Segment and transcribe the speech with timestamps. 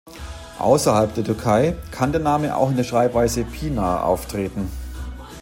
[0.57, 4.67] Außerhalb der Türkei kann der Name auch in der Schreibweise "Pinar" auftreten.